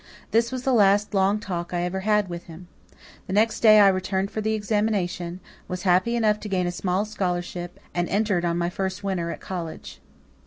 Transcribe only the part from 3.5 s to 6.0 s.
day I returned for the examination, was